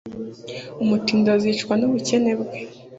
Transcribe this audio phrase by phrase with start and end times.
[0.83, 2.57] umutindi azicwa ni ubukene bwe